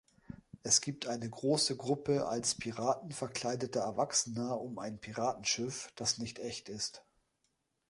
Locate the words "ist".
6.69-7.03